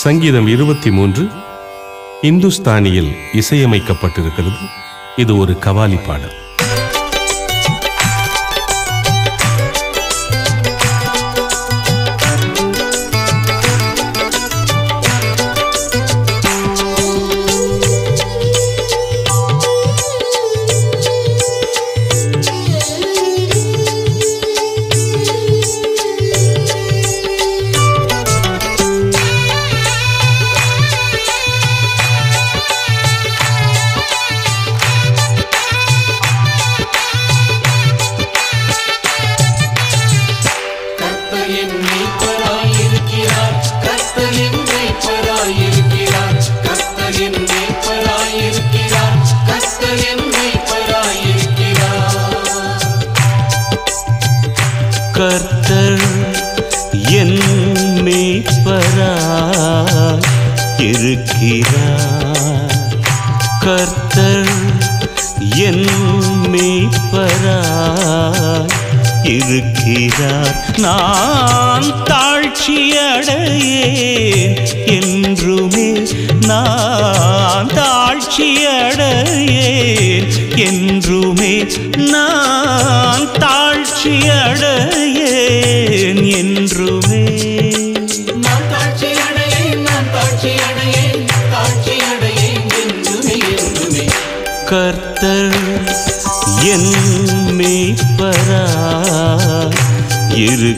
[0.00, 1.28] சங்கீதம் இருபத்தி மூன்று
[2.22, 4.62] இந்துஸ்தானியில் இசையமைக்கப்பட்டிருக்கிறது.
[5.16, 6.39] இது ஒரு கவாலி பாடல்.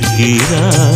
[0.02, 0.91] இருக்கிறார்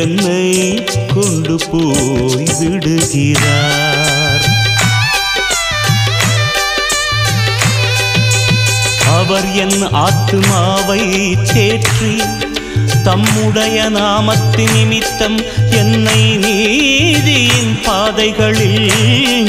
[0.00, 0.46] என்னை
[1.14, 4.46] கொண்டு போய் விடுகிறார்.
[9.18, 11.02] அவர் என் ஆத்மாவை
[11.52, 12.14] தேற்றி
[13.02, 15.38] தம்முடைய நாமத்து நிமித்தம்
[15.80, 18.92] என்னை நீதியின் பாதைகளில்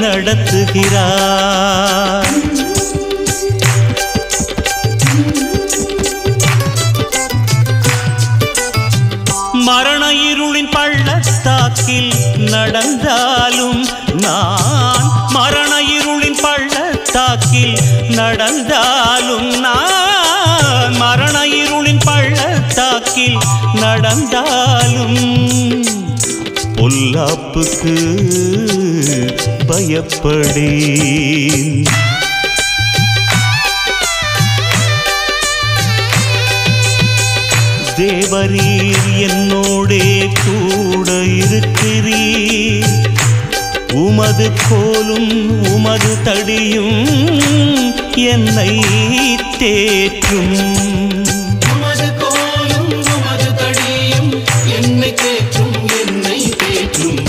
[0.03, 1.53] நடத்துகிறார்.
[12.55, 13.81] நடந்தாலும்
[14.23, 15.05] நான்
[15.35, 17.75] மரண இருளின் பள்ளத்தாக்கில்
[18.19, 23.39] நடந்தாலும் நான் மரண இருளின் பள்ளத்தாக்கில்
[23.83, 25.19] நடந்தாலும்
[26.79, 27.95] பொல்லாப்புக்கு
[29.69, 31.23] பயப்படேன்.
[37.97, 40.07] தேவரீர் என்னோடே
[40.45, 41.11] கூட
[41.41, 42.93] இருக்கிறீர்.
[43.91, 45.31] உமது கோலும்
[45.73, 47.07] உமது தடியும்
[48.15, 48.79] என்னை
[49.59, 51.25] தேற்றும்.
[51.73, 54.43] உமது கோலும் உமது தடியும்
[54.81, 57.19] என்னை தேற்றும் என்னை தேற்றும்.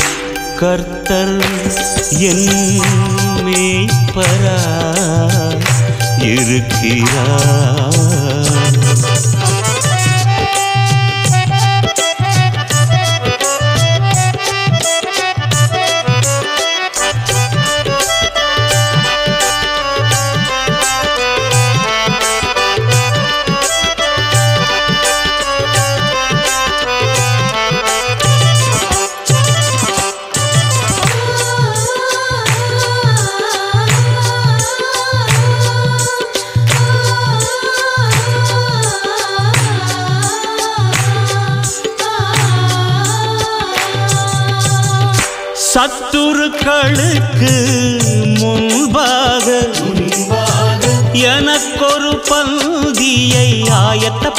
[0.56, 1.44] கர்த்தர்
[2.18, 2.80] என்
[3.44, 4.60] மேய்ப்பரா
[6.20, 7.75] இருக்கிறார்.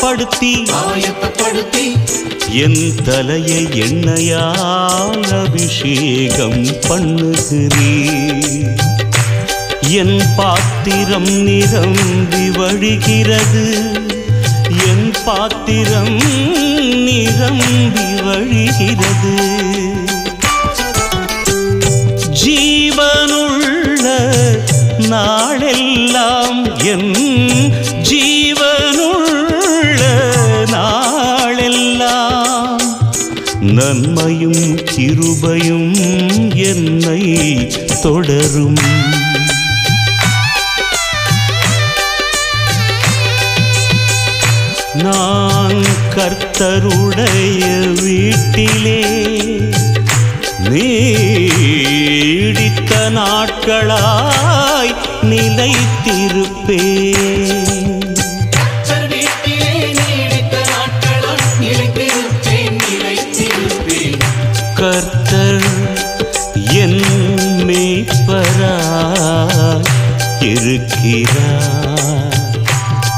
[0.08, 1.86] காயப்படுத்தி காயப்படுத்தி
[2.64, 8.70] என் தலையை எண்ணெயால் அபிஷேகம் பண்ணுகிறீர்.
[10.00, 13.66] என் பாத்திரம் நிரம்பி வழிகிறது
[14.88, 16.18] என் பாத்திரம்
[17.08, 19.36] நிரம்பி வழிகிறது.
[22.44, 24.06] ஜீவனுள்ள
[25.14, 26.62] நாளெல்லாம்
[26.94, 27.12] என்
[33.78, 35.92] நன்மையும் கிருபையும்
[36.70, 37.22] என்னை
[38.02, 38.80] தொடரும்.
[45.04, 45.84] நான்
[46.16, 47.62] கர்த்தருடைய
[48.02, 49.02] வீட்டிலே
[50.70, 54.96] நீடித்த நாட்களாய்
[55.32, 57.37] நிலைத்திருப்பேன்.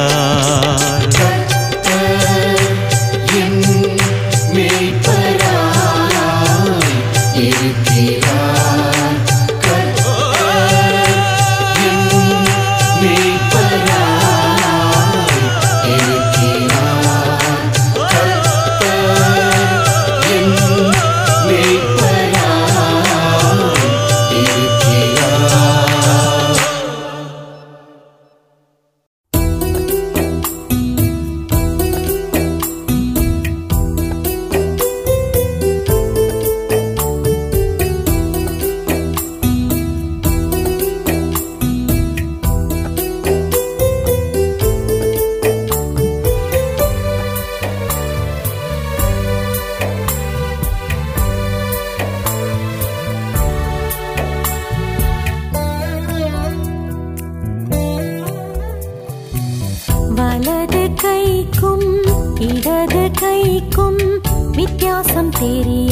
[65.43, 65.82] तेरी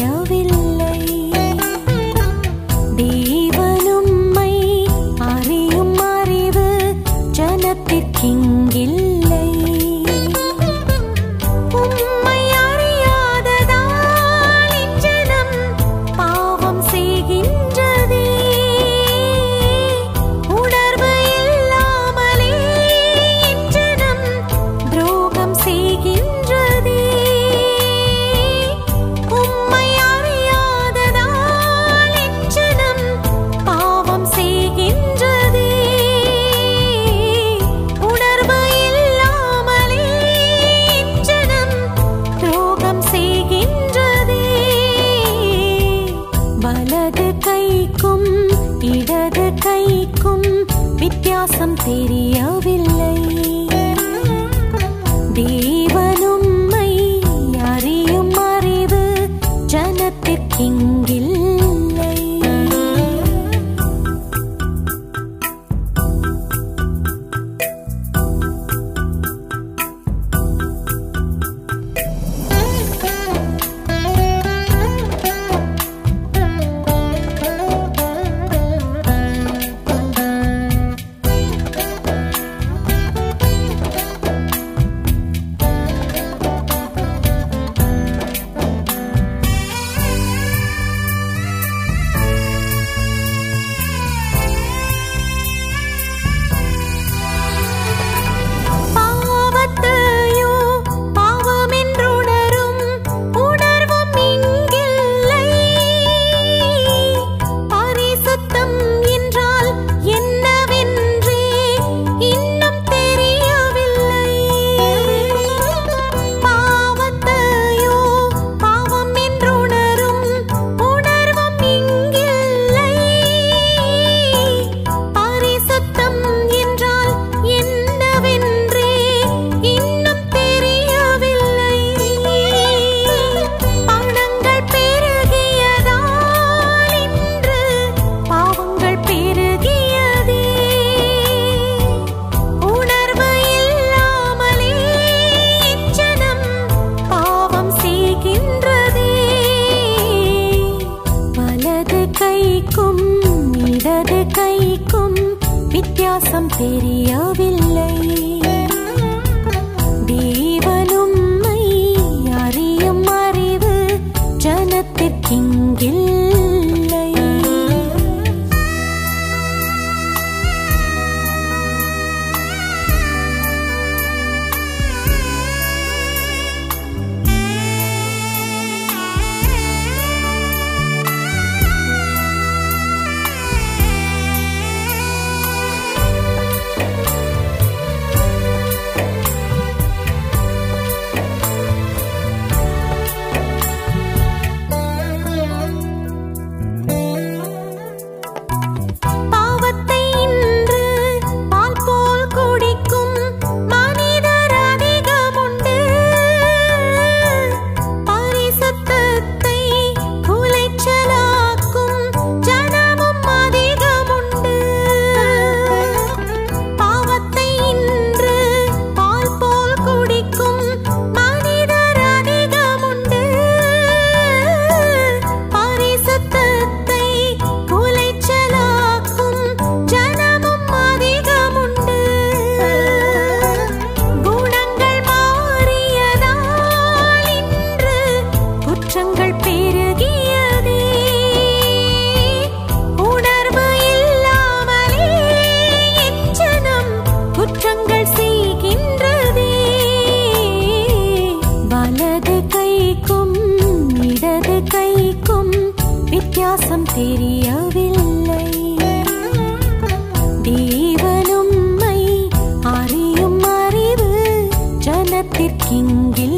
[265.42, 266.31] കിർക്കിങ്കിൽ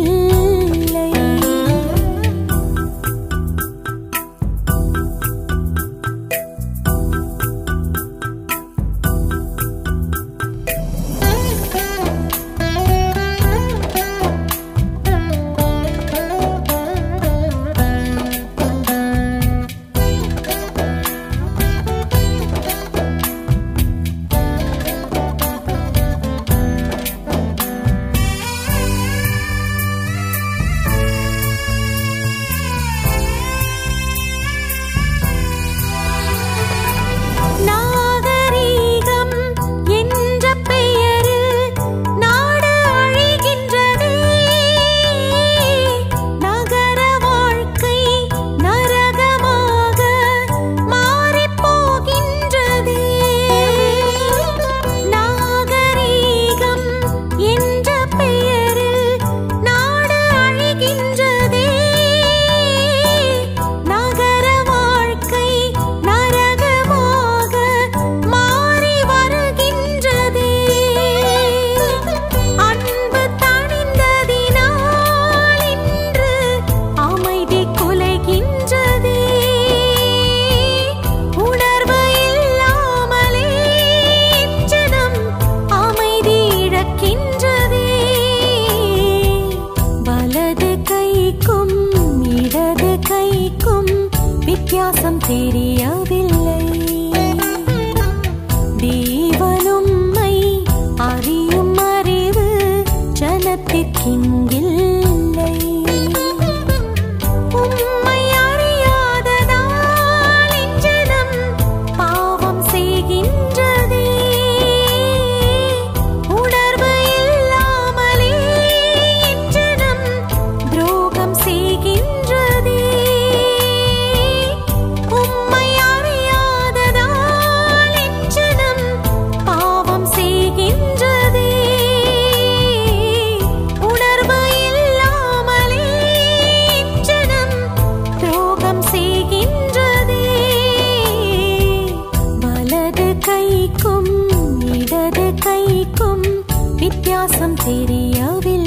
[147.43, 148.62] வித்தியாசம் தெரியவில்லை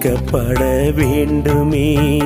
[0.00, 2.19] மீட்கப்பட வேண்டுமே.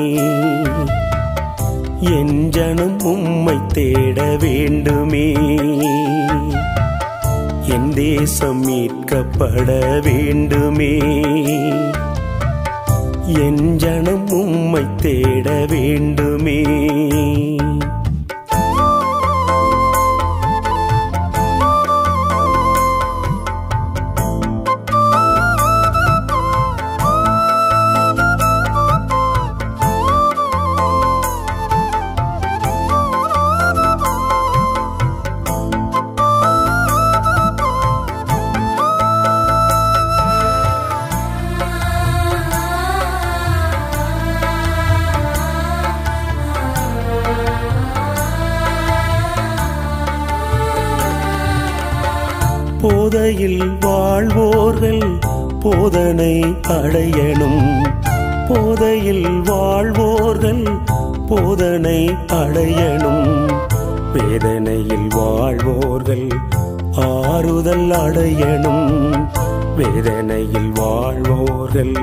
[69.76, 71.94] வேதனையில் வாழ்வோர்கள்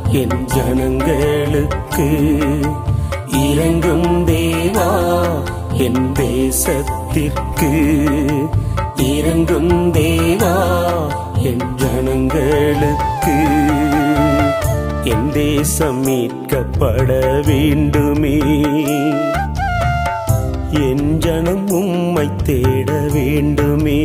[0.09, 2.07] என் ஜனங்களுக்கு.
[3.27, 5.23] இறங்கும் தேவா
[5.73, 7.71] என் தேசத்திற்கு.
[8.95, 10.55] இறங்கும் தேவா
[11.37, 13.58] என் ஜனங்களுக்கு.
[15.09, 17.11] என் தேசம் மீட்கப்பட
[17.45, 18.37] வேண்டுமே.
[20.71, 24.03] என் ஜனம் உம்மை தேட வேண்டுமே.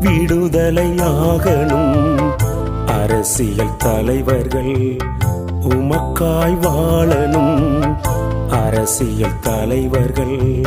[0.00, 2.32] விடுதலையாகணும்
[2.86, 4.98] அரசியல் தலைவர்கள்
[5.68, 7.96] உமக்காய் வாழணும்.
[8.48, 10.66] அரசியல் தலைவர்கள்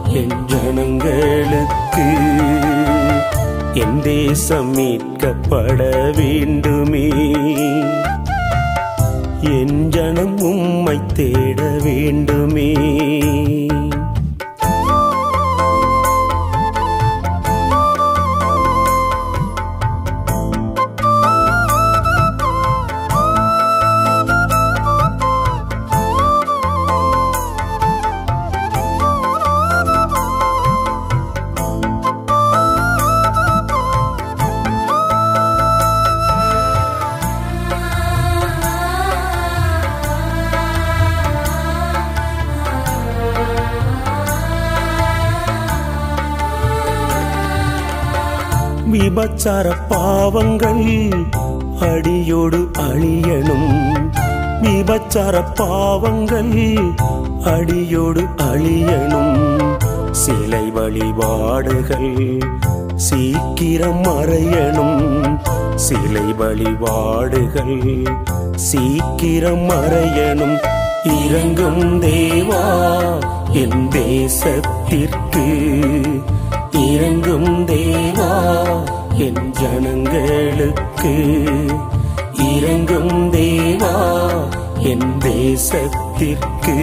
[0.09, 2.17] என் ஜனங்களுக்கு.
[3.75, 7.09] என் தேசம் மீட்கப்பட வேண்டுமே.
[9.41, 12.73] என் ஜனம் உம்மை தேட வேண்டுமே.
[49.45, 51.09] சம்சார பாவங்கள்
[51.81, 53.73] அடியோடு அழியணும்
[54.63, 56.79] விபச்சார பாவங்கள்
[57.45, 59.63] அடியோடு அழியணும்.
[60.11, 62.43] சிலை வழிபாடுகள்
[62.97, 65.39] சீக்கிரம் மறையணும்.
[65.75, 68.07] சிலை வழிபாடுகள்
[68.55, 70.59] சீக்கிரம் மறையணும்.
[71.25, 72.65] இறங்கும் தேவா
[73.53, 75.47] என் தேசத்திற்கு.
[76.73, 78.33] இறங்கும் தேவா
[79.17, 81.13] என் ஜனங்களுக்கு
[82.57, 83.95] இறங்கும் தேவா
[84.79, 86.77] என் தேசத்திற்கு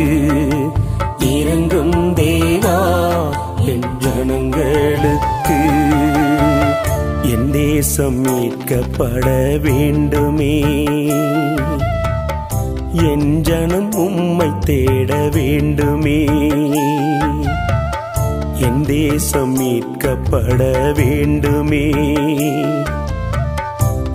[1.20, 2.78] இறங்கும் தேவா
[3.66, 5.60] என் ஜனங்களுக்கு
[7.24, 10.62] என் தேசம் மீட்கப்பட வேண்டுமே.
[12.92, 16.28] என் ஜனம் உம்மை தேட வேண்டுமே.
[18.62, 21.90] என் தேசம் மீட்கப்பட வேண்டுமே.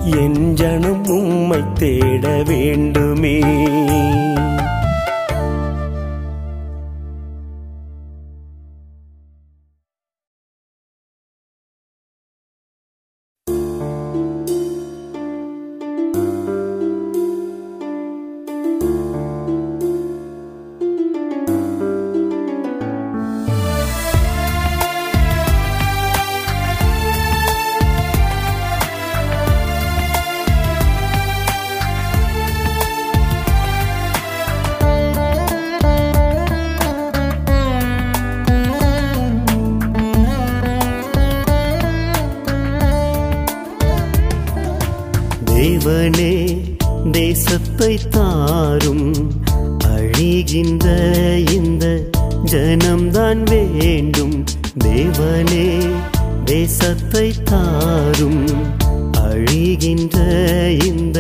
[0.05, 3.41] என் ஜனம் உம்மை தேட வேண்டுமே.
[59.79, 60.19] அழிகின்ற
[60.87, 61.19] இந்த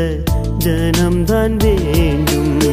[0.65, 2.66] ஜனம்தான் வேண்டும்.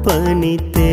[0.00, 0.92] அர்ப்பணித்தே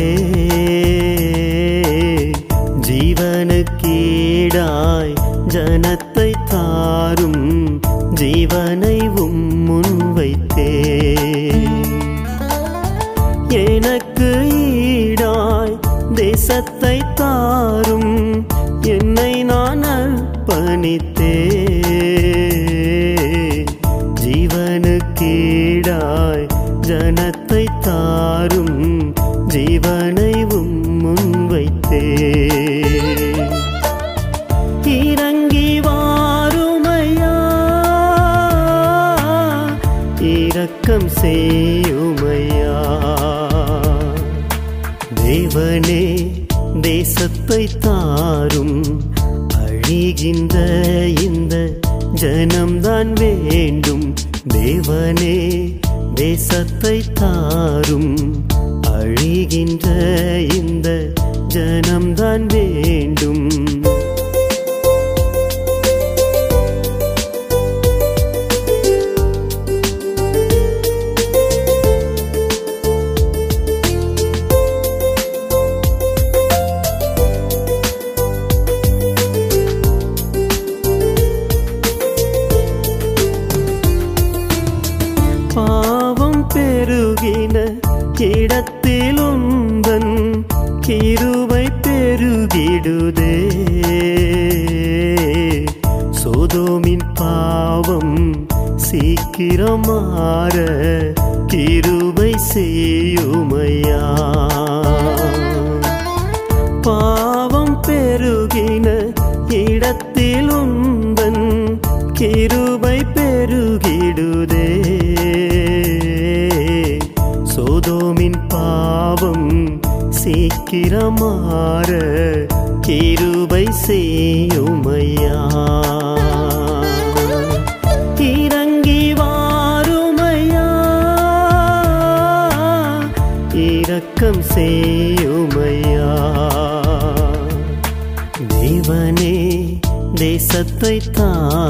[3.76, 5.14] ஜீவனுக்கீடாய்
[5.46, 6.07] ஜனத்தை தாரும்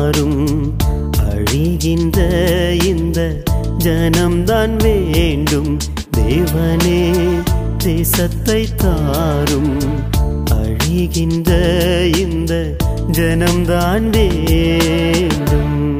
[0.09, 0.75] தாரும்
[1.29, 2.19] அழிகின்ற
[2.85, 3.43] இந்த
[3.77, 5.77] ஜனம்தான் வேண்டும்.
[6.17, 7.11] தேவனே
[7.77, 9.79] தேசத்தை தாரும்.
[10.51, 11.51] அழிகின்ற
[12.17, 12.75] இந்த
[13.11, 15.98] ஜனம்தான் வேண்டும்.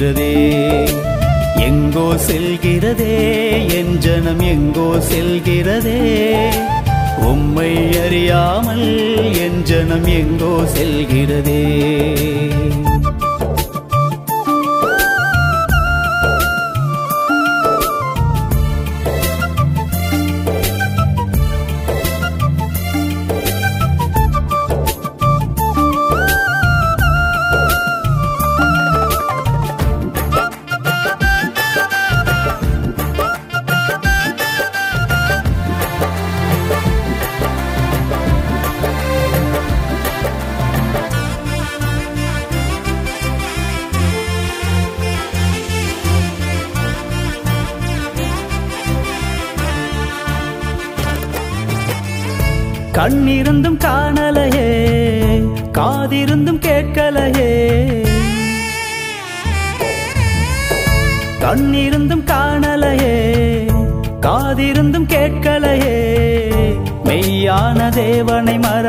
[0.00, 0.27] செல்கிறதே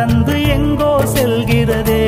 [0.09, 2.05] தேவனை எங்கோ செல்கிறதே.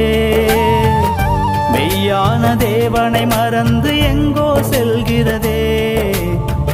[1.74, 5.62] மெய்யான தேவனை மறந்து எங்கோ செல்கிறதே.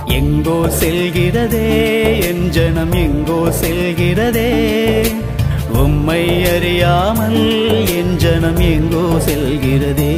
[0.05, 1.67] எங்கோ செல்கிறதே
[2.21, 4.51] என் ஜனம் எங்கோ செல்கிறதே.
[5.73, 10.13] உம்மை அறியாமல் என் ஜனம் எங்கோ செல்கிறதே.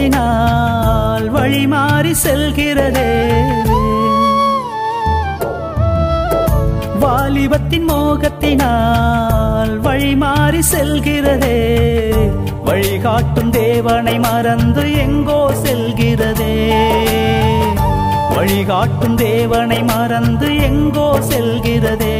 [0.00, 3.10] மோகத்தினால் வழி மாறி செல்கிறதே.
[7.00, 11.58] வாலிபத்தின் மோகத்தினால் வழி மாறி செல்கிறதே.
[12.64, 16.54] வழிகாட்டும் தேவனை மறந்து எங்கோ செல்கிறதே.
[18.34, 22.16] வழிகாட்டும் தேவனை மறந்து எங்கோ செல்கிறதே.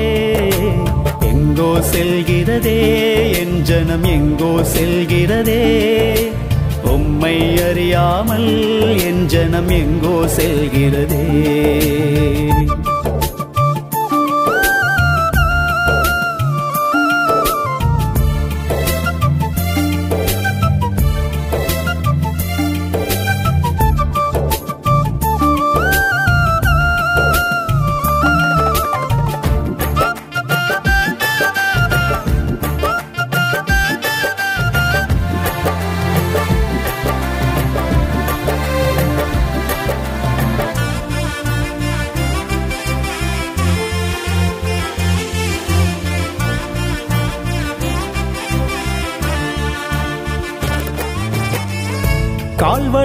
[1.20, 2.78] எங்கோ செல்கிறதே
[3.38, 5.62] என் ஜனம் எங்கோ செல்கிறதே.
[6.94, 8.50] உம்மை அறியாமல்
[9.08, 11.24] என் ஜனம் எங்கோ செல்கிறதே.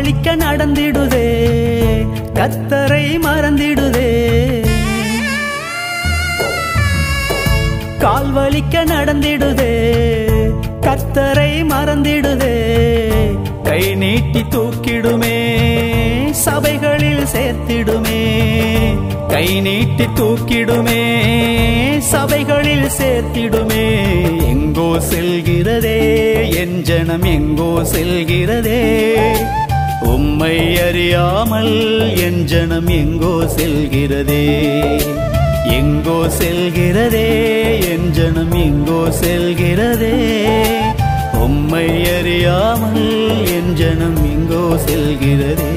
[0.06, 1.28] கால் நடந்திடுதே
[2.34, 4.10] கத்தரை மறந்திடுதே.
[8.00, 9.74] கால் வலிக்க நடந்திடுதே
[10.82, 12.58] கத்தரை மறந்திடுதே.
[13.64, 15.38] கை நீட்டி தூக்கிடுமே
[16.32, 18.22] சபைகளில் சேர்த்திடுமே.
[19.28, 21.02] கை நீட்டி தூக்கிடுமே
[22.00, 23.86] சபைகளில் சேர்த்திடுமே.
[24.48, 26.00] எங்கோ செல்கிறதே
[26.56, 28.84] என் ஜனம் எங்கோ செல்கிறதே.
[30.16, 31.76] உம்மை அறியாமல்
[32.18, 34.46] என் ஜனம் எங்கோ செல்கிறதே.
[35.78, 37.28] எங்கோ செல்கிறதே
[37.92, 40.14] என் ஜனம் எங்கோ செல்கிறதே.
[41.46, 43.08] உம்மை அறியாமல்
[43.58, 45.74] என் ஜனம் எங்கோ செல்கிறதே.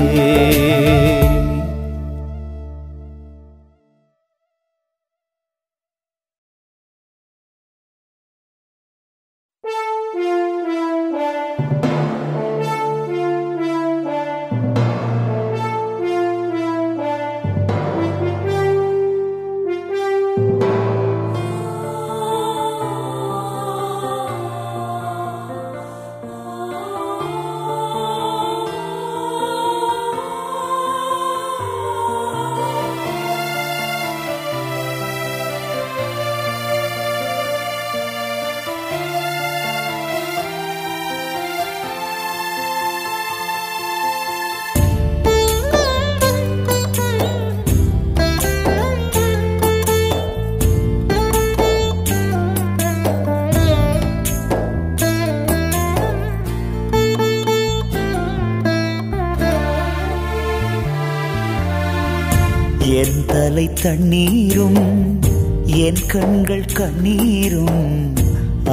[66.77, 67.83] கண்ணீரும்.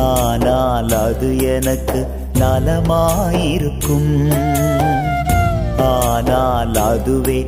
[0.05, 1.99] ஆனால் அது எனக்கு
[2.39, 4.13] நலமாயிருக்கும்.
[5.89, 7.39] ஆனால் அதுவே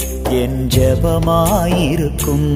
[0.41, 2.49] என் ஜபமாயிருக்கும்.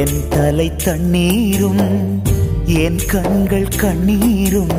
[0.00, 1.84] என் தலை தண்ணீரும்
[2.84, 4.78] என் கண்கள் கண்ணீரும்.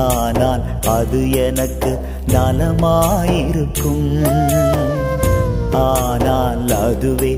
[0.00, 0.64] ஆனால்
[0.96, 1.92] அது எனக்கு
[2.34, 4.08] நலமாயிருக்கும்.
[5.88, 7.29] ஆனால் அதுவே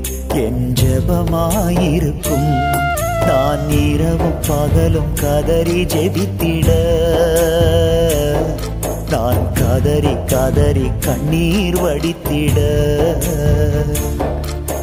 [0.43, 2.49] என் ஜபமாயிருக்கும்.
[3.27, 6.69] நான் இரவும் பகலும் கதறி ஜெபித்திட.
[9.09, 12.57] நான் கதறி கதறி கண்ணீர் வடித்திட.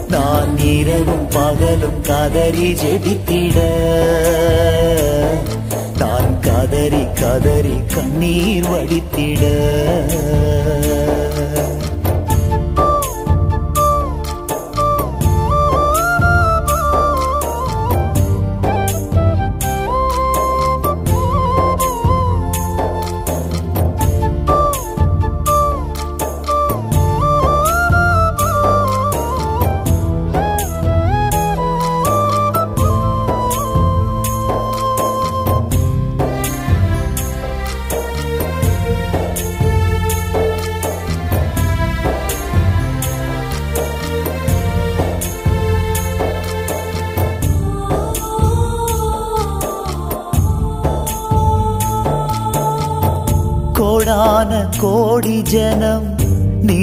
[0.09, 3.59] நான் இரவும் பகலும் கதறி ஜெபித்திட.
[5.99, 9.43] நான் கதறி கதறி கண்ணீர் வடித்திட.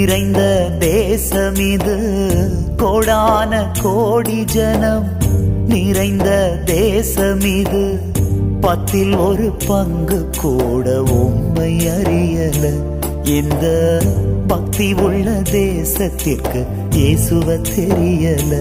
[0.07, 1.97] நிறைந்த தேசம் இது
[2.77, 5.11] கோடான கோடி ஜனம்
[5.67, 7.99] நிறைந்த தேசம் இது
[8.61, 12.73] பத்தில் ஒரு பங்கு கூட உண்மை அறியல.
[13.23, 13.99] இந்த
[14.47, 18.53] பக்தி உள்ள தேசத்திற்கு இயேசுவ தெரியல.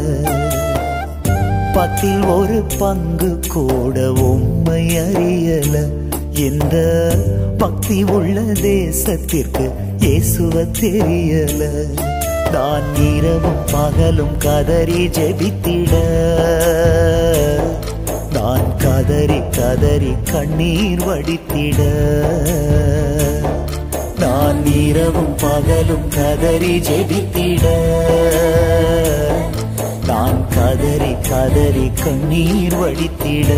[1.75, 5.87] பத்தில் ஒரு பங்கு கூட உண்மை அறியல.
[6.35, 6.77] இந்த
[7.59, 9.71] பக்தி உள்ள தேசத்திற்கு
[10.07, 11.63] பேசுவ தெரியல.
[12.53, 15.91] நான் இரவும் பகலும் கதறி ஜெபித்திட.
[18.33, 21.81] நான் கதறி கதறி கண்ணீர் வடித்திட.
[24.19, 27.65] நான் இரவும் பகலும் கதறி ஜெபித்திட.
[30.07, 33.51] நான் கதறி கதறி கண்ணீர் வடித்திட.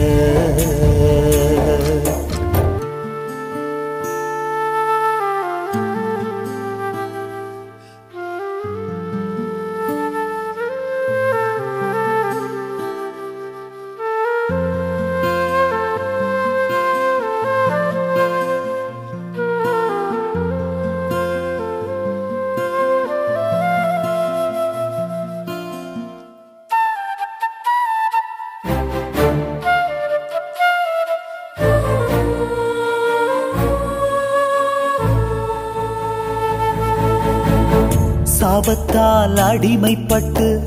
[38.59, 40.59] சாபத்தால் அடிமைப்பட்டு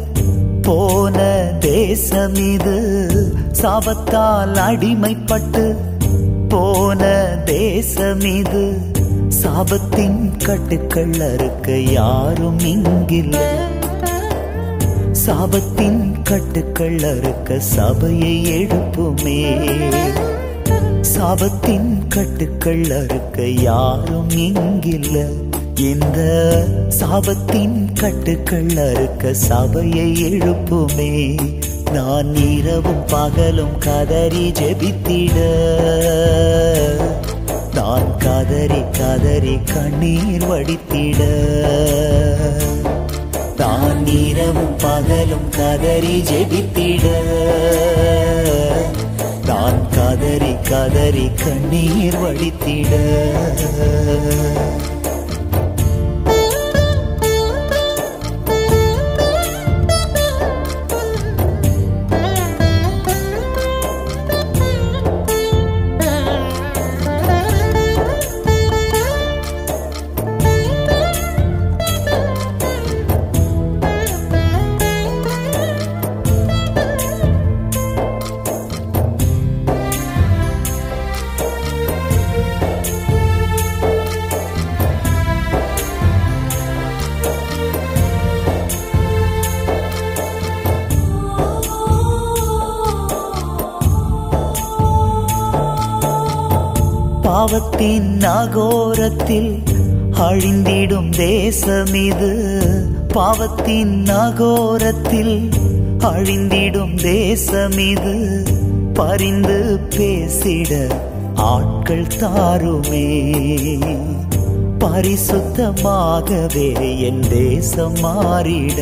[0.62, 1.22] போன
[1.60, 2.78] தேசம் இது
[3.52, 5.76] சாபத்தால் அடிமைப்பட்டு
[6.48, 7.06] போன
[7.46, 8.78] தேசம் இது
[9.44, 13.50] சாபத்தின் கட்டுக்கள் அறுக்க யாரும் இங்கில்லை.
[15.26, 19.72] சாபத்தின் கட்டுக்கள் அறுக்க சபையை எழுப்புமே.
[21.02, 25.50] சாபத்தின் கட்டுக்கள் அறுக்க யாரும் இங்கில்லை.
[25.76, 26.20] இந்த
[27.00, 31.40] சாபத்தின் கட்டுக்கள் அறுக்க சபையை எழுப்புமே?
[31.92, 35.38] நான் இரவும் பகலும் கதறி ஜெபித்திட.
[37.74, 41.24] நான் கதறி கதறி கண்ணீர் வடித்திட.
[43.58, 47.04] நான் இரவும் பகலும் கதறி ஜெபித்திட.
[49.46, 52.96] நான் கதறி கதறி கண்ணீர் வடித்திட.
[99.32, 102.32] நகோரத்தில் அழிந்திடும் தேசம் இது
[103.08, 105.50] பாவத்தின் நகோரத்தில்
[106.00, 108.44] அழிந்திடும் தேசம் இது
[108.94, 110.92] பரிந்து பேசிட
[111.36, 113.08] ஆட்கள் தாருமே.
[114.80, 118.80] பரிசுத்தமாகவே என் தேசம் மாறிட.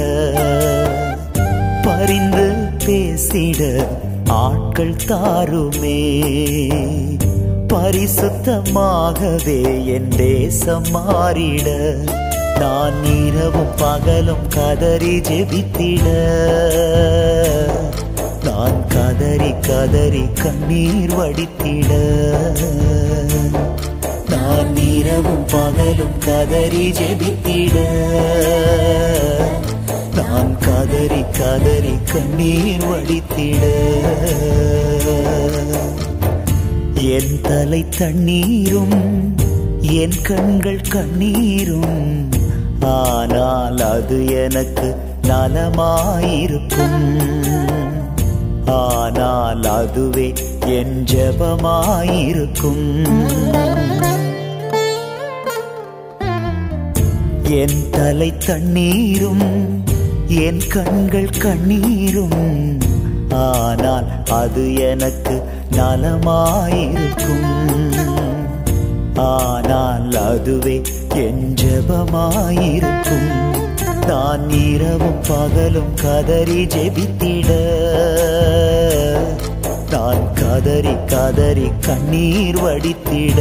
[1.82, 2.54] பரிந்து
[2.86, 3.88] பேசிட
[4.28, 6.38] ஆட்கள் தாருமே.
[7.70, 11.98] பரிசுத்தமாகவே என் தேசம் மாறிட.
[12.60, 16.06] நான் இரவும் பகலும் கதறி ஜெபித்திட.
[18.44, 21.92] நான் கதறி கதறி கண்ணீர் வடித்திட.
[24.30, 27.76] நான் இரவும் பகலும் கதறி ஜெபித்திட.
[30.16, 33.64] நான் கதறி கதறி கண்ணீர் வடித்திட.
[37.02, 38.96] என் தலை தண்ணீரும்
[39.82, 42.02] என் கண்கள் கண்ணீரும்.
[42.94, 44.90] ஆனால் அது எனக்கு
[45.28, 47.06] நலமாயிருக்கும்.
[48.66, 50.28] ஆனால் அதுவே
[50.78, 52.90] என் ஜபமாயிருக்கும்.
[57.62, 59.48] என் தலை தண்ணீரும்
[60.28, 62.44] என் கண்கள் கண்ணீரும்.
[63.46, 64.08] ஆனால்
[64.42, 65.36] அது எனக்கு
[65.72, 67.48] நலமாயிருக்கும்
[69.16, 70.82] ஆனால் அதுவே
[71.16, 73.28] என் ஜபமாயிருக்கும்.
[74.08, 77.50] நான் இரவும் பகலும் கதறி ஜெபித்திட.
[79.92, 83.40] நான் கதறி கதறி கண்ணீர் வடித்திட.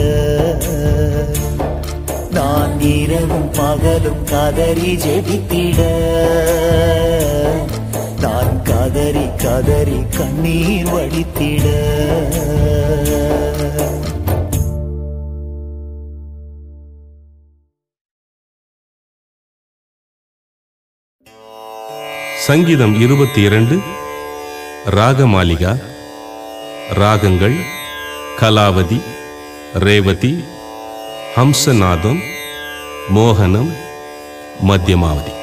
[2.30, 5.80] நான் இரவும் பகலும் கதறி ஜெபித்திட.
[8.20, 11.66] நான் கதறி கதறி கண்ணீர் வடி வடித்திட
[22.44, 23.76] சங்கீதம் இருபத்தி இரண்டு
[24.88, 25.72] ராகமாலிகா
[26.92, 27.56] ராகங்கள்
[28.40, 28.98] கலாவதி
[29.78, 30.32] ரேவதி
[31.34, 32.20] ஹம்சநாதம்
[33.10, 33.72] மோகனம்
[34.64, 35.34] மத்தியமாவதி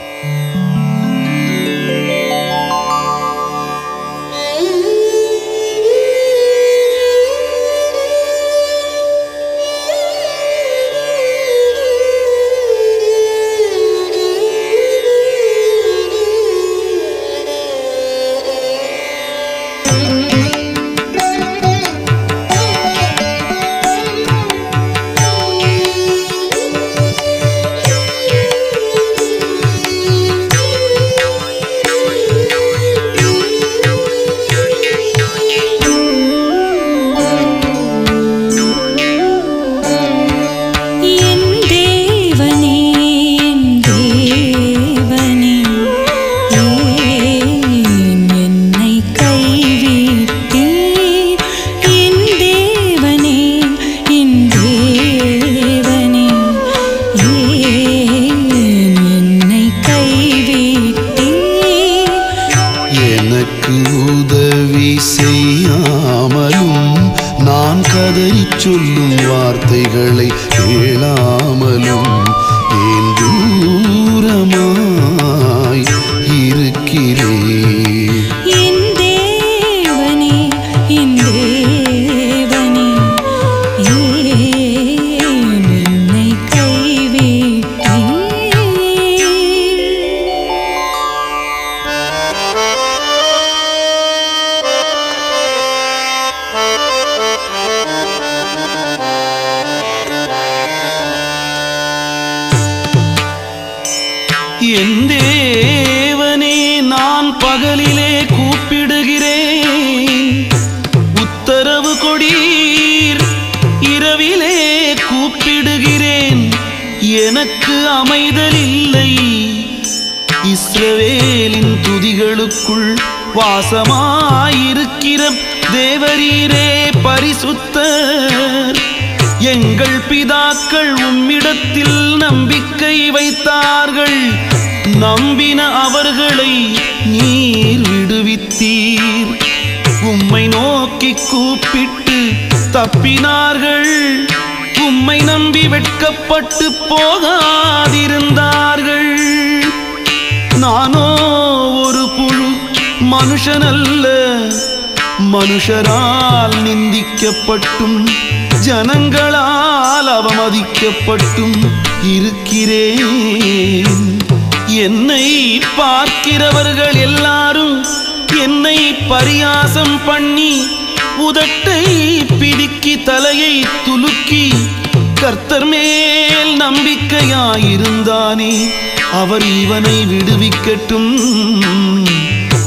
[180.45, 181.13] ஜெபிக்கட்டும்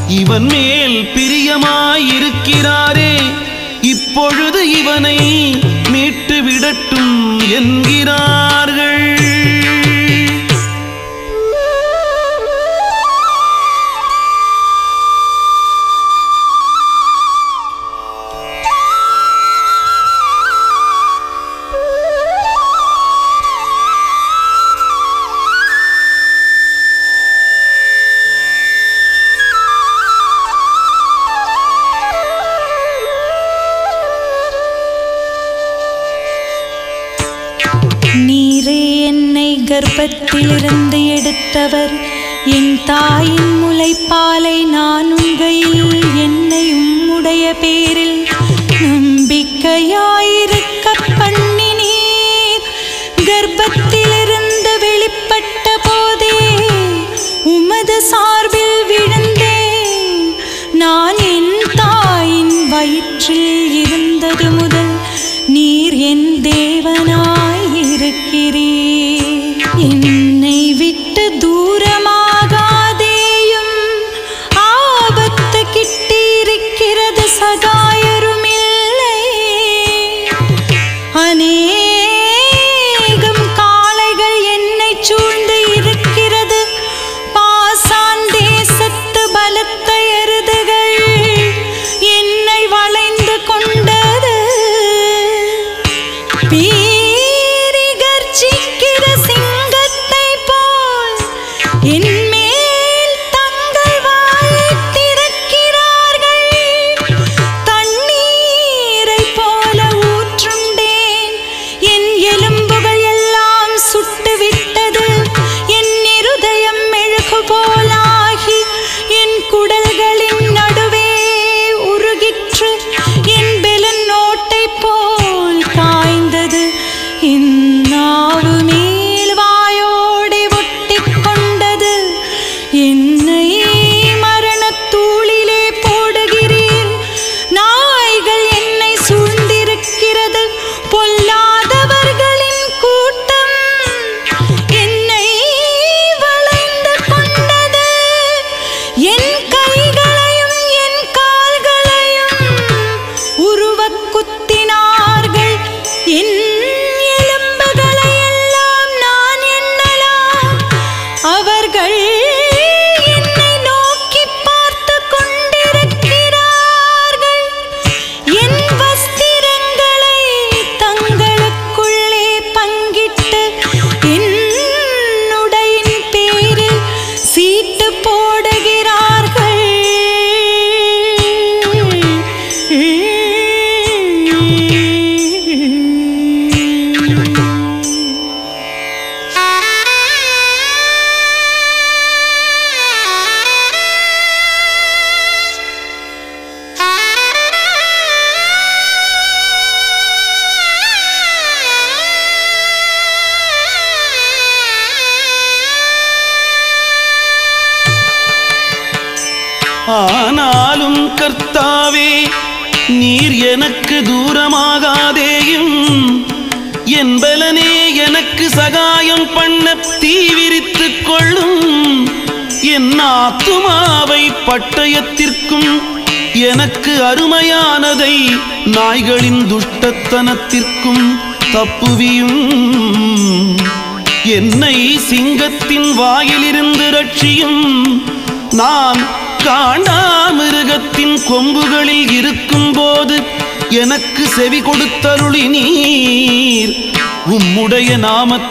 [0.08, 3.12] இவன் மேல் பிரியமாயிருக்கிறாரே
[3.82, 5.18] இப்பொழுது இவனை
[5.92, 7.14] மீட்டு விடட்டும்
[7.58, 9.17] என்கிறார்கள்.
[41.70, 41.96] தந்தவர்
[42.48, 45.07] என் தாயின் முளைப்பாலை நான்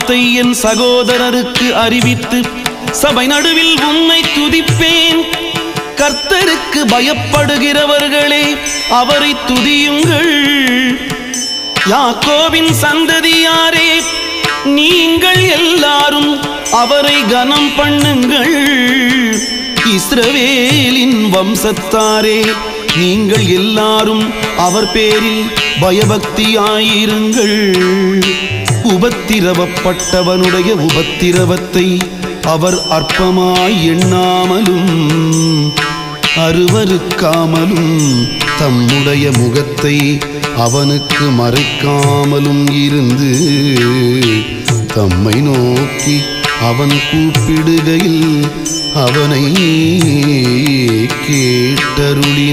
[0.08, 2.38] வார்த்தை என் சகோதரருக்கு அறிவித்து
[3.00, 5.20] சபை நடுவில் உண்மை துதிப்பேன்.
[6.02, 8.46] கர்த்தருக்கு பயப்படுகிறவர்களே
[9.00, 10.38] அவரை துதியுங்கள்.
[11.94, 13.92] யாக்கோவின் சந்ததியாரே
[14.78, 16.32] நீங்கள் எல்லாரும்
[16.82, 18.58] அவரை கனம் பண்ணுங்கள்.
[19.98, 22.40] இஸ்ரவேலின் வம்சத்தாரே
[23.02, 24.26] நீங்கள் எல்லாரும்
[24.68, 25.46] அவர் பேரில்
[25.84, 27.56] பயபக்தியாயிருங்கள்.
[28.96, 31.88] உபத்திரவப்பட்டவனுடைய உபத்திரவத்தை
[32.54, 34.92] அவர் அற்பமாய் எண்ணாமலும்
[36.46, 37.94] அருவருக்காமலும்
[38.60, 39.96] தம்முடைய முகத்தை
[40.66, 43.32] அவனுக்கு மறைக்காமலும் இருந்து
[44.96, 46.18] தம்மை நோக்கி
[46.70, 48.46] அவன் கூப்பிடுகையில்
[49.04, 49.44] அவனை
[51.28, 52.48] கேட்டருளினான்.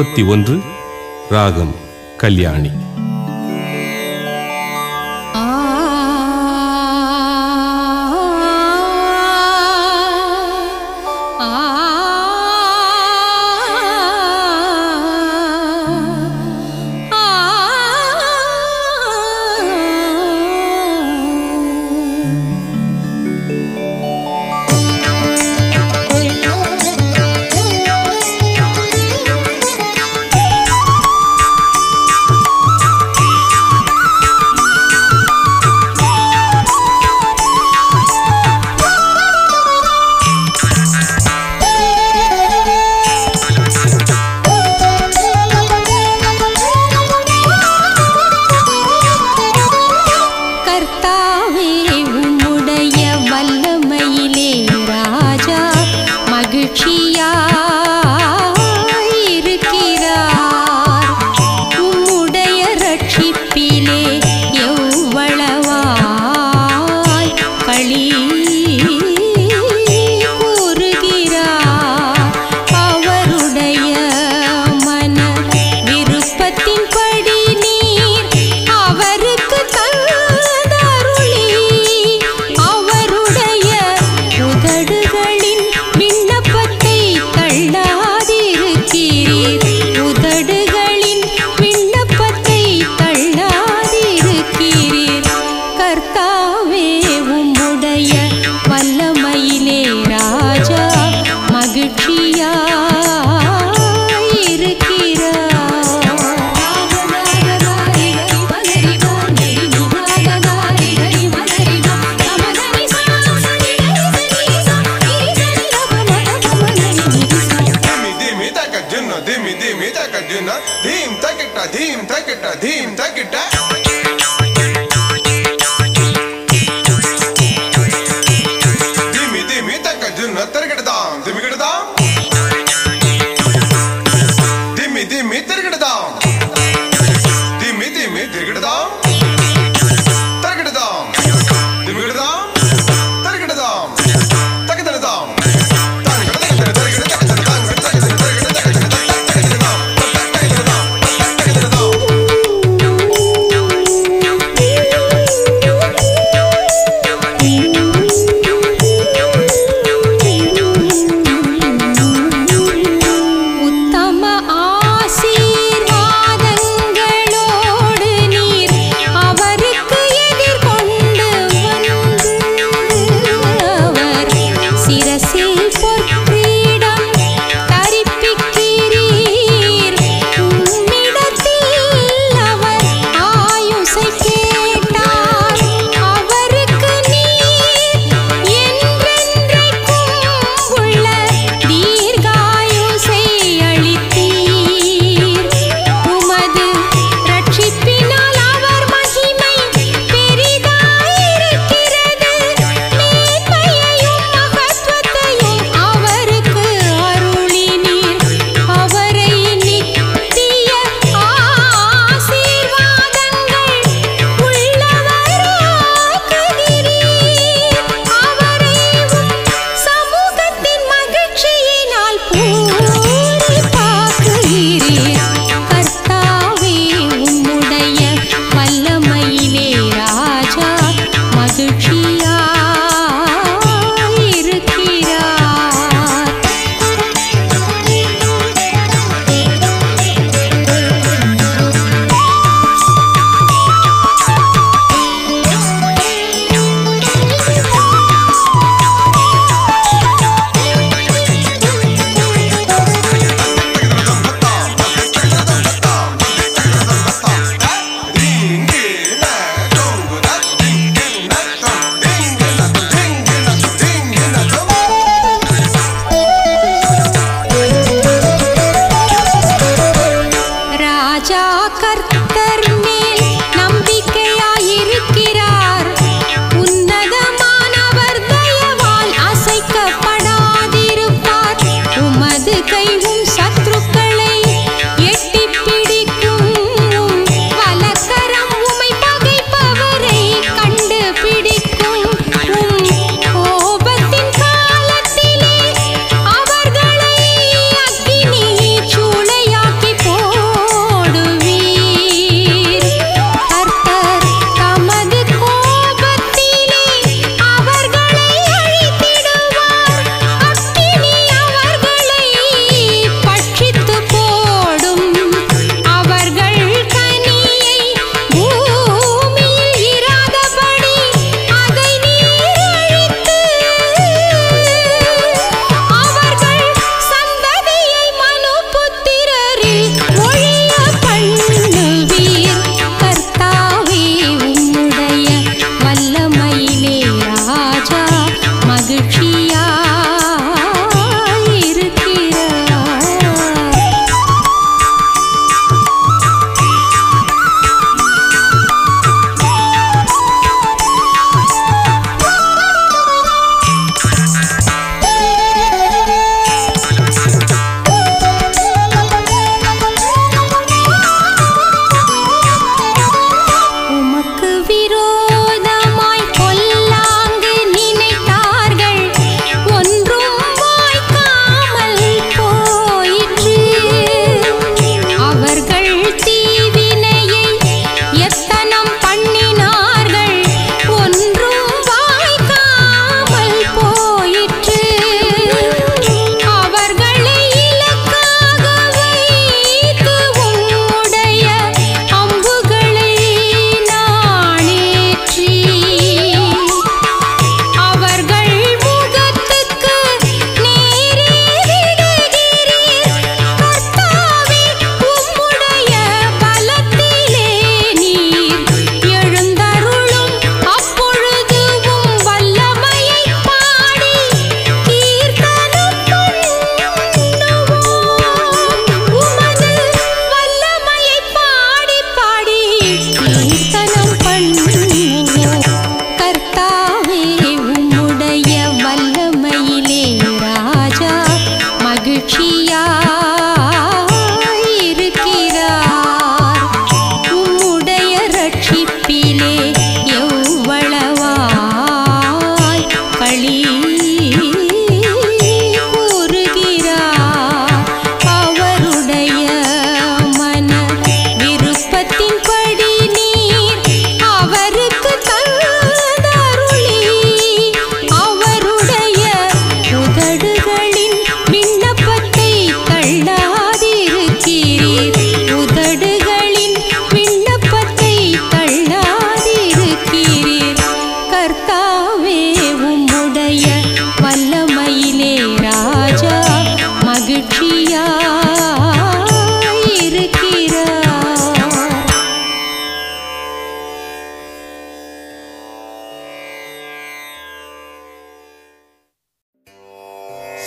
[0.00, 0.60] இருபத்தி ஒன்று
[1.28, 1.74] ராகம்
[2.16, 2.69] கல்யாணி.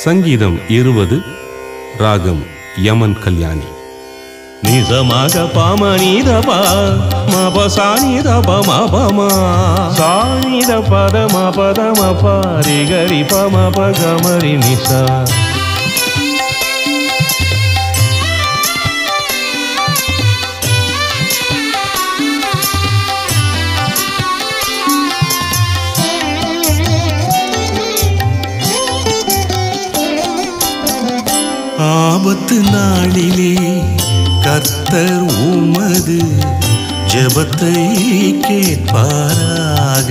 [0.04, 1.16] சங்கீதம் இருபது
[1.98, 2.42] ராகம்
[2.78, 3.68] யமன் கல்யாணி
[4.62, 6.50] నిజమగ పమ నిద ప
[7.32, 9.28] మప సానిద ప మప మా
[9.98, 12.24] సానిద పద మ పద మ ప
[12.66, 13.78] రి గరి ప మ ప
[31.83, 33.55] ஆபத்து நாளிலே
[34.43, 36.17] கர்த்தர் உமது
[37.13, 37.75] ஜபத்தை
[38.47, 40.09] கேட்பாராக.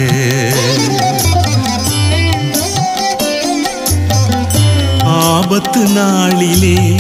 [5.05, 6.97] ஆபத்து நாளிலே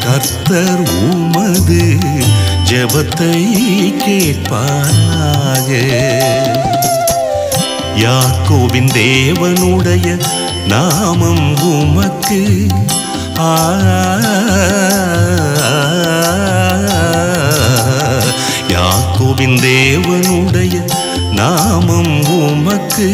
[0.00, 1.82] கர்த்தர் உமது
[2.70, 3.38] ஜபத்தை
[4.06, 5.70] கேட்பாராக.
[7.96, 10.18] யாக்கோவின் தேவனுடைய
[10.66, 12.66] நாமம் உமக்கு
[13.38, 13.48] ஆ
[18.68, 20.74] யாக்கோவின் தேவனுடைய
[21.32, 23.08] நாமம் உமக்கு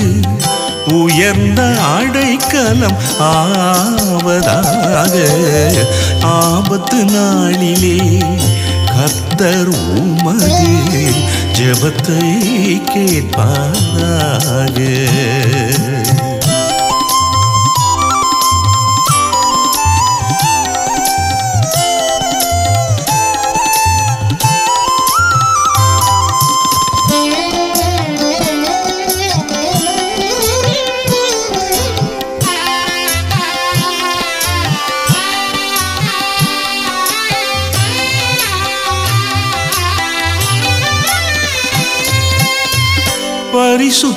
[0.92, 1.60] உயர்ந்த
[1.96, 5.14] அடைக்கலம் ஆவதாக.
[6.20, 7.96] ஆபத்து நாளிலே
[8.90, 10.68] கத்தர் உமது
[11.58, 12.26] ஜபத்தை
[12.92, 14.78] கேட்பாராக.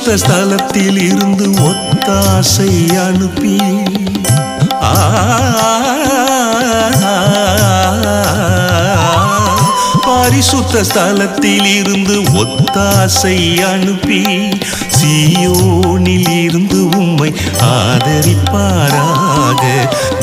[0.07, 3.57] ஒத்த ஸ்தலத்தில் இருந்து ஒத்தாசை அனுப்பி.
[10.05, 14.23] பரிசுத்த ஸ்தலத்தில் இருந்து ஒத்தாசை அனுப்பி.
[14.97, 19.61] சியோனில் இருந்து உம்மை ஆதரிப்பாராக.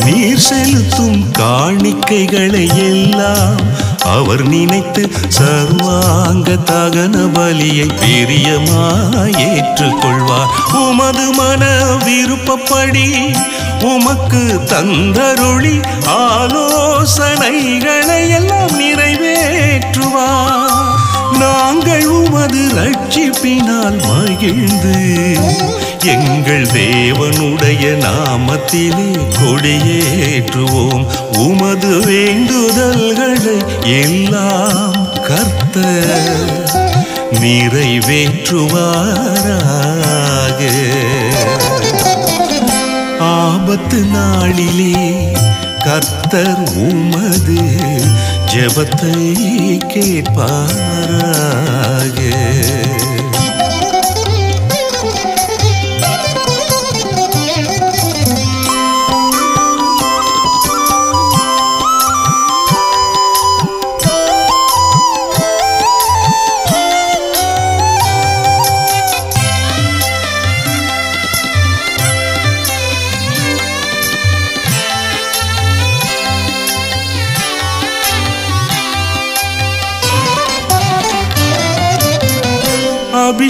[0.05, 3.57] நீர் செலுத்தும் காணிக்கைகளை எல்லாம்
[4.05, 10.49] அவர் நினைத்து சர்வாங்க தகன பலியை பிரியமாய் ஏற்றுக்கொள்வார்.
[10.73, 11.65] உமது மன
[12.05, 13.33] விருப்பப்படி
[13.81, 20.73] உமக்கு தந்தருளி ஆலோசனைகளை எல்லாம் நிறைவேற்றுவார்.
[21.39, 24.95] நாங்கள் உமது ரட்சிப்பினால் மகிழ்ந்து
[26.05, 31.07] எங்கள் தேவனுடைய நாமத்திலே கொடியேற்றுவோம்.
[31.39, 33.57] உமது வேண்டுதல்களை
[34.03, 35.79] எல்லாம் கர்த்த
[37.41, 37.91] நிறைவேற்றுவாராக.
[43.19, 45.33] ஆபத்து நாளிலே
[45.85, 47.61] கர்த்தர் உமது
[48.55, 49.39] ஜபத்தை
[49.95, 50.43] கேட்பாராக.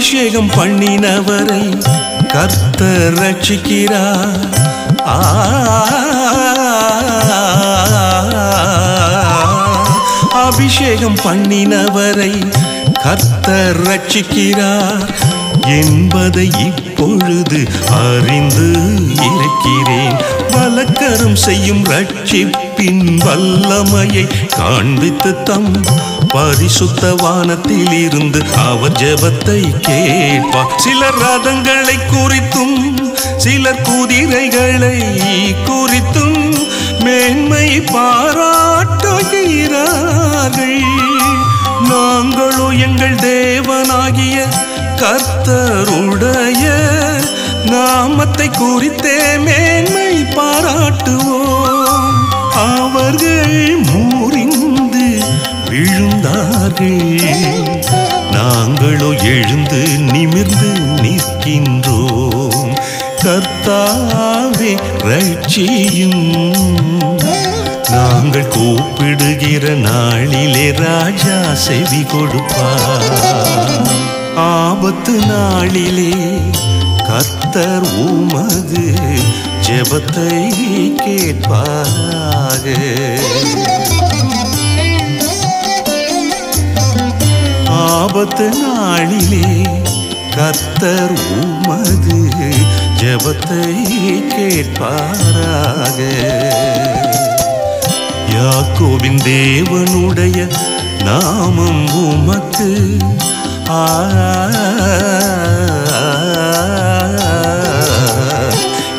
[0.05, 1.83] அபிஷேகம் பண்ணினவரை
[2.27, 4.53] கர்த்தர் ரட்சிக்கிறார்.
[5.05, 5.87] ஆ,
[10.33, 12.51] அபிஷேகம் பண்ணினவரை
[13.01, 15.09] கர்த்தர் ரட்சிக்கிறார்.
[15.67, 18.71] என்பதை இப்பொழுது அறிந்து
[19.09, 20.21] இருக்கிறேன்.
[20.51, 25.85] வழக்கரம் செய்யும் ரட்சிப்பின் வல்லமையை காண்பித்து தம்
[26.33, 32.77] பரிசுத்த வானத்தில் இருந்து அவர் ஜெபத்தை கேட்பார் சிலர் ரதங்களை குறித்தும்
[33.37, 34.97] சிலர் குதிரைகளை
[35.65, 36.37] குறித்தும்
[37.03, 38.45] மேன்மை பாராட்டுகிறார்கள்.
[41.89, 44.37] நாங்களோ எங்கள் தேவனாகிய
[45.01, 46.63] கர்த்தருடைய
[47.71, 52.15] நாமத்தை குறித்தே மேன்மை பாராட்டுவோம்.
[52.53, 54.84] அவர்கள் மூறிந்து
[55.75, 57.25] விழுந்தார்கள்
[58.31, 62.75] நாங்களோ எழுந்து நிமிர்ந்து நிற்கின்றோம்.
[63.23, 66.55] கர்த்தாவே ரட்சியும்.
[67.89, 73.49] நாங்கள் கூப்பிடுகிற நாளிலே ராஜா செவி கொடுப்பார்.
[74.35, 76.13] ஆபத்து நாளிலே
[77.07, 78.93] கத்தர் உமது
[79.67, 80.51] ஜெபத்தை
[81.05, 82.65] கேட்பாராக.
[87.75, 89.47] ஆபத்து நாளிலே
[90.35, 92.17] கத்தர் உமது
[93.01, 93.65] ஜபத்தை
[94.33, 95.99] கேட்பாராக.
[98.35, 100.39] யாக்கோவின் தேவனுடைய
[101.03, 102.69] நாமம் உமக்கு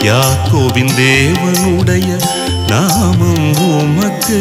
[0.03, 2.09] யாக்கோவின் தேவனுடைய
[2.69, 4.39] நாமம் உமக்கு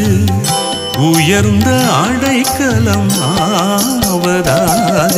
[0.97, 5.15] உயர்ந்த அடைக்கலம் ஆவதாக.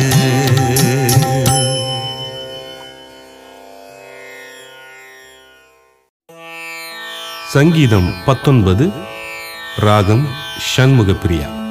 [7.47, 8.91] சங்கீதம் பத்தொன்பது
[9.79, 10.27] ராகம்
[10.75, 11.64] ஷண்முகப்பிரியா